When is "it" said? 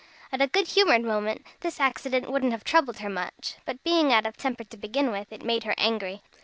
5.31-5.45